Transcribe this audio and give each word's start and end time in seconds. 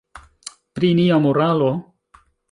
Pri 0.79 0.89
nia 0.99 1.19
moralo? 1.25 1.69